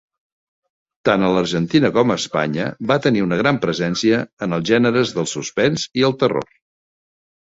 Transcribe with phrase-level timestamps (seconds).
[1.09, 5.29] Tant a l'Argentina com a Espanya, va tenir una gran presència en els gèneres del
[5.37, 6.51] suspens i el terror.